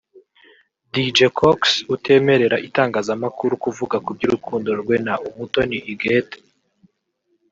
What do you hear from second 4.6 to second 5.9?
rwe na Umutoni